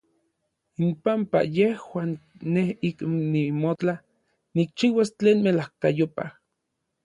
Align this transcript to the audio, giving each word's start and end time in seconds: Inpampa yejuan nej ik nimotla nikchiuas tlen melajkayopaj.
Inpampa 0.85 1.39
yejuan 1.57 2.11
nej 2.53 2.69
ik 2.89 2.97
nimotla 3.31 3.95
nikchiuas 4.55 5.09
tlen 5.19 5.37
melajkayopaj. 5.45 6.31